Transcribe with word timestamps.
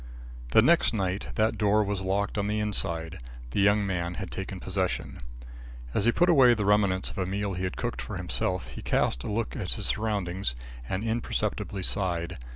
The 0.49 0.63
next 0.63 0.95
night 0.95 1.27
that 1.35 1.59
door 1.59 1.83
was 1.83 2.01
locked 2.01 2.39
on 2.39 2.47
the 2.47 2.59
inside. 2.59 3.19
The 3.51 3.59
young 3.59 3.85
man 3.85 4.15
had 4.15 4.31
taken 4.31 4.59
possession. 4.59 5.19
As 5.93 6.05
he 6.05 6.11
put 6.11 6.27
away 6.27 6.55
the 6.55 6.65
remnants 6.65 7.11
of 7.11 7.19
a 7.19 7.27
meal 7.27 7.53
he 7.53 7.65
had 7.65 7.77
cooked 7.77 8.01
for 8.01 8.17
himself, 8.17 8.69
he 8.69 8.81
cast 8.81 9.23
a 9.23 9.31
look 9.31 9.55
at 9.55 9.73
his 9.73 9.85
surroundings, 9.85 10.55
and 10.89 11.03
imperceptibly 11.03 11.83
sighed. 11.83 12.39